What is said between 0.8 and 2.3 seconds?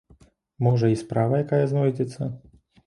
і справа якая знойдзецца?